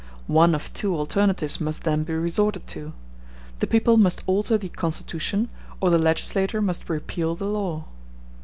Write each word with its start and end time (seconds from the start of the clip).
One 0.33 0.55
of 0.55 0.73
two 0.73 0.95
alternatives 0.95 1.61
must 1.61 1.83
then 1.83 2.03
be 2.03 2.15
resorted 2.15 2.65
to: 2.69 2.93
the 3.59 3.67
people 3.67 3.97
must 3.97 4.23
alter 4.25 4.57
the 4.57 4.67
constitution, 4.69 5.47
or 5.79 5.91
the 5.91 5.99
legislature 5.99 6.59
must 6.59 6.89
repeal 6.89 7.35
the 7.35 7.45
law. 7.45 7.85